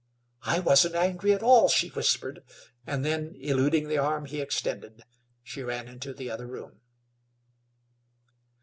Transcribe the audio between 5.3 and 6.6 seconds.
she ran into the other